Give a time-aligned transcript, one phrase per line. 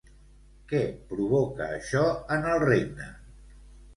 [0.71, 0.79] Què
[1.11, 2.01] provoca això
[2.37, 3.13] en el regne?